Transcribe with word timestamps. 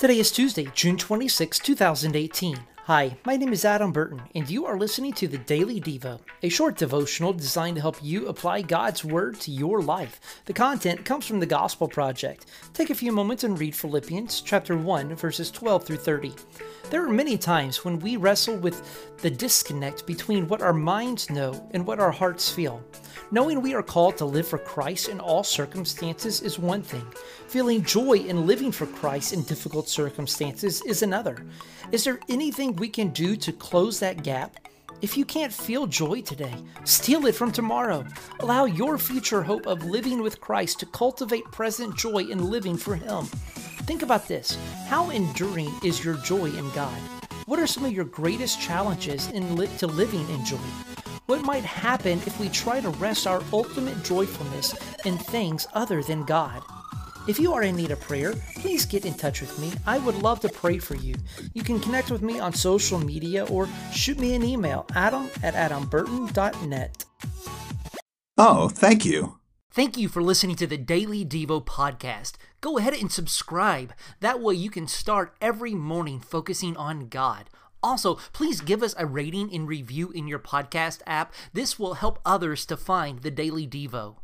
Today 0.00 0.18
is 0.18 0.30
Tuesday, 0.32 0.66
June 0.74 0.96
26, 0.96 1.58
2018. 1.58 2.56
Hi, 2.84 3.18
my 3.26 3.36
name 3.36 3.52
is 3.52 3.66
Adam 3.66 3.92
Burton, 3.92 4.22
and 4.34 4.48
you 4.48 4.64
are 4.64 4.78
listening 4.78 5.12
to 5.12 5.28
the 5.28 5.36
Daily 5.36 5.82
Devo, 5.82 6.18
a 6.42 6.48
short 6.48 6.78
devotional 6.78 7.34
designed 7.34 7.76
to 7.76 7.82
help 7.82 8.02
you 8.02 8.26
apply 8.26 8.62
God's 8.62 9.04
Word 9.04 9.38
to 9.40 9.50
your 9.50 9.82
life. 9.82 10.42
The 10.46 10.54
content 10.54 11.04
comes 11.04 11.26
from 11.26 11.40
the 11.40 11.46
Gospel 11.46 11.86
Project. 11.86 12.46
Take 12.72 12.88
a 12.88 12.94
few 12.94 13.12
moments 13.12 13.44
and 13.44 13.60
read 13.60 13.76
Philippians 13.76 14.40
chapter 14.40 14.78
1, 14.78 15.14
verses 15.14 15.50
12 15.50 15.84
through 15.84 15.96
30. 15.98 16.32
There 16.88 17.04
are 17.04 17.12
many 17.12 17.36
times 17.36 17.84
when 17.84 17.98
we 17.98 18.16
wrestle 18.16 18.56
with 18.56 19.18
the 19.18 19.30
disconnect 19.30 20.06
between 20.06 20.48
what 20.48 20.62
our 20.62 20.72
minds 20.72 21.28
know 21.28 21.68
and 21.72 21.86
what 21.86 22.00
our 22.00 22.10
hearts 22.10 22.50
feel. 22.50 22.82
Knowing 23.30 23.60
we 23.62 23.74
are 23.74 23.82
called 23.82 24.16
to 24.16 24.24
live 24.24 24.48
for 24.48 24.58
Christ 24.58 25.08
in 25.08 25.20
all 25.20 25.44
circumstances 25.44 26.40
is 26.40 26.58
one 26.58 26.82
thing. 26.82 27.06
Feeling 27.46 27.84
joy 27.84 28.14
in 28.14 28.46
living 28.46 28.72
for 28.72 28.86
Christ 28.86 29.32
in 29.32 29.42
difficult 29.44 29.88
circumstances 29.88 30.82
is 30.82 31.02
another. 31.02 31.46
Is 31.92 32.02
there 32.02 32.18
anything 32.28 32.69
we 32.78 32.88
can 32.88 33.08
do 33.08 33.34
to 33.36 33.52
close 33.52 33.98
that 34.00 34.22
gap? 34.22 34.56
If 35.02 35.16
you 35.16 35.24
can't 35.24 35.52
feel 35.52 35.86
joy 35.86 36.20
today, 36.20 36.54
steal 36.84 37.26
it 37.26 37.34
from 37.34 37.50
tomorrow. 37.50 38.04
Allow 38.40 38.66
your 38.66 38.98
future 38.98 39.42
hope 39.42 39.66
of 39.66 39.84
living 39.84 40.22
with 40.22 40.40
Christ 40.40 40.78
to 40.80 40.86
cultivate 40.86 41.44
present 41.50 41.96
joy 41.96 42.24
in 42.24 42.50
living 42.50 42.76
for 42.76 42.94
Him. 42.94 43.24
Think 43.86 44.02
about 44.02 44.28
this 44.28 44.58
how 44.88 45.10
enduring 45.10 45.70
is 45.82 46.04
your 46.04 46.16
joy 46.16 46.46
in 46.46 46.70
God? 46.70 46.98
What 47.46 47.58
are 47.58 47.66
some 47.66 47.84
of 47.84 47.92
your 47.92 48.04
greatest 48.04 48.60
challenges 48.60 49.28
in 49.28 49.56
li- 49.56 49.68
to 49.78 49.86
living 49.86 50.28
in 50.28 50.44
joy? 50.44 50.58
What 51.26 51.42
might 51.42 51.64
happen 51.64 52.18
if 52.26 52.38
we 52.38 52.48
try 52.48 52.80
to 52.80 52.90
rest 52.90 53.26
our 53.26 53.42
ultimate 53.52 54.02
joyfulness 54.04 54.74
in 55.06 55.16
things 55.16 55.66
other 55.72 56.02
than 56.02 56.24
God? 56.24 56.62
If 57.28 57.38
you 57.38 57.52
are 57.52 57.62
in 57.62 57.76
need 57.76 57.90
of 57.90 58.00
prayer, 58.00 58.34
please 58.56 58.86
get 58.86 59.04
in 59.04 59.14
touch 59.14 59.40
with 59.40 59.58
me. 59.58 59.72
I 59.86 59.98
would 59.98 60.16
love 60.16 60.40
to 60.40 60.48
pray 60.48 60.78
for 60.78 60.96
you. 60.96 61.14
You 61.52 61.62
can 61.62 61.78
connect 61.78 62.10
with 62.10 62.22
me 62.22 62.40
on 62.40 62.52
social 62.52 62.98
media 62.98 63.44
or 63.46 63.68
shoot 63.92 64.18
me 64.18 64.34
an 64.34 64.42
email, 64.42 64.86
adam 64.94 65.28
at 65.42 65.54
adamburton.net. 65.54 67.04
Oh, 68.38 68.68
thank 68.70 69.04
you. 69.04 69.36
Thank 69.70 69.96
you 69.96 70.08
for 70.08 70.22
listening 70.22 70.56
to 70.56 70.66
the 70.66 70.78
Daily 70.78 71.24
Devo 71.24 71.64
podcast. 71.64 72.32
Go 72.60 72.78
ahead 72.78 72.94
and 72.94 73.12
subscribe. 73.12 73.92
That 74.20 74.40
way 74.40 74.54
you 74.54 74.70
can 74.70 74.88
start 74.88 75.36
every 75.40 75.74
morning 75.74 76.20
focusing 76.20 76.76
on 76.76 77.08
God. 77.08 77.50
Also, 77.82 78.16
please 78.32 78.60
give 78.60 78.82
us 78.82 78.94
a 78.98 79.06
rating 79.06 79.54
and 79.54 79.68
review 79.68 80.10
in 80.10 80.26
your 80.26 80.38
podcast 80.38 81.00
app. 81.06 81.32
This 81.52 81.78
will 81.78 81.94
help 81.94 82.18
others 82.24 82.66
to 82.66 82.76
find 82.76 83.20
the 83.20 83.30
Daily 83.30 83.66
Devo. 83.66 84.16